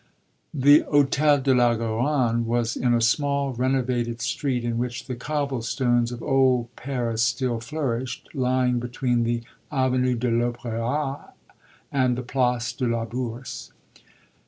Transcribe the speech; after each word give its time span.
The 0.51 0.81
Hôtel 0.91 1.43
de 1.43 1.53
la 1.53 1.75
Garonne 1.75 2.45
was 2.47 2.75
in 2.75 2.95
a 2.95 3.01
small 3.01 3.53
unrenovated 3.53 4.19
street 4.19 4.63
in 4.63 4.79
which 4.79 5.05
the 5.05 5.13
cobble 5.15 5.61
stones 5.61 6.11
of 6.11 6.23
old 6.23 6.75
Paris 6.75 7.21
still 7.21 7.59
flourished, 7.59 8.27
lying 8.33 8.79
between 8.79 9.25
the 9.25 9.43
Avenue 9.71 10.15
de 10.15 10.31
l'Opéra 10.31 11.33
and 11.91 12.17
the 12.17 12.23
Place 12.23 12.71
de 12.73 12.87
la 12.87 13.05
Bourse. 13.05 13.71